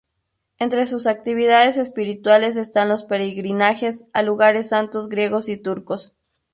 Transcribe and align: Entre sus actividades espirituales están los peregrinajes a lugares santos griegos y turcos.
Entre 0.57 0.87
sus 0.87 1.05
actividades 1.05 1.77
espirituales 1.77 2.57
están 2.57 2.89
los 2.89 3.03
peregrinajes 3.03 4.07
a 4.13 4.23
lugares 4.23 4.69
santos 4.69 5.09
griegos 5.09 5.47
y 5.47 5.57
turcos. 5.57 6.15